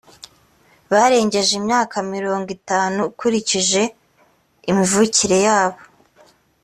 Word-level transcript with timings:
barengeje 0.91 1.51
imyaka 1.61 1.95
mirongo 2.13 2.47
itanu 2.57 2.99
ukurikiranije 3.09 3.83
imivukire 4.69 5.37
yabo? 5.47 5.79